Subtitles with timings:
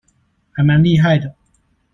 [0.53, 1.35] 還蠻厲害的